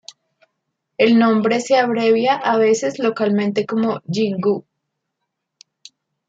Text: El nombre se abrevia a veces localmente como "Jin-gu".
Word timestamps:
El 0.97 1.19
nombre 1.19 1.59
se 1.59 1.77
abrevia 1.77 2.33
a 2.33 2.57
veces 2.57 2.97
localmente 2.97 3.67
como 3.67 4.01
"Jin-gu". 4.11 4.65